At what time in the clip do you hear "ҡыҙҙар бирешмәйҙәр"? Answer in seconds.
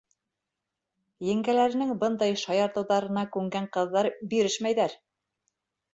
3.77-4.97